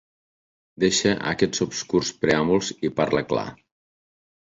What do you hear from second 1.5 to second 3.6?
obscurs preàmbuls i parla clar.